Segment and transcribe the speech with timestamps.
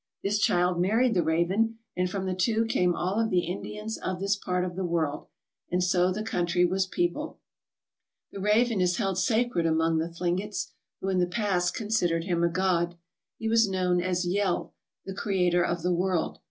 [0.23, 4.19] This child married the raven and from the two came all of the Indians of
[4.19, 5.27] this part of the world,
[5.69, 7.37] and so the country was peopled.
[8.31, 12.49] The raven is held sacred among the Thlingets, who in the past considered him a
[12.49, 12.95] god.
[13.37, 14.71] He was known as Yehl,
[15.05, 16.39] the creator of the world.